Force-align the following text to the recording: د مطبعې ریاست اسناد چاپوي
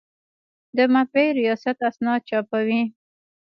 د 0.77 0.79
مطبعې 0.93 1.29
ریاست 1.39 1.77
اسناد 1.89 2.21
چاپوي 2.29 2.81